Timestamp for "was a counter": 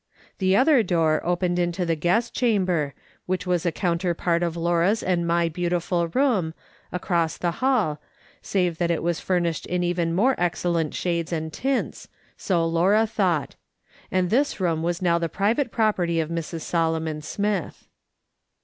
3.45-4.15